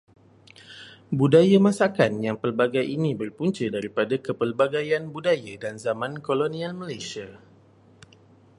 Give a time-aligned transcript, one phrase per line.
[1.17, 7.27] Budaya masakan yang pelbagai ini berpunca daripada kepelbagaian budaya dan zaman kolonial Malaysia.